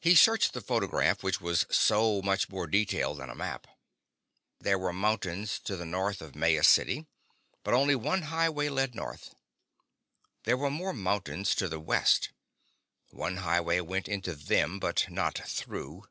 He 0.00 0.16
searched 0.16 0.54
the 0.54 0.60
photograph 0.60 1.22
which 1.22 1.40
was 1.40 1.64
so 1.70 2.20
much 2.20 2.48
more 2.48 2.66
detailed 2.66 3.18
than 3.18 3.30
a 3.30 3.34
map. 3.36 3.68
There 4.58 4.76
were 4.76 4.92
mountains 4.92 5.60
to 5.66 5.76
the 5.76 5.86
north 5.86 6.20
of 6.20 6.34
Maya 6.34 6.64
City, 6.64 7.06
but 7.62 7.72
only 7.72 7.94
one 7.94 8.22
highway 8.22 8.68
led 8.68 8.92
north. 8.96 9.36
There 10.42 10.56
were 10.56 10.68
more 10.68 10.92
mountains 10.92 11.54
to 11.54 11.68
the 11.68 11.78
west. 11.78 12.30
One 13.10 13.36
highway 13.36 13.78
went 13.78 14.08
into 14.08 14.34
them, 14.34 14.80
but 14.80 15.08
not 15.08 15.38
through. 15.38 16.08